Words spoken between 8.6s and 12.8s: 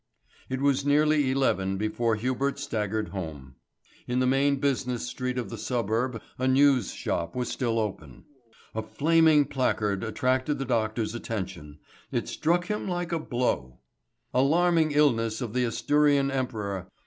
A flaming placard attracted the doctor's attention. It struck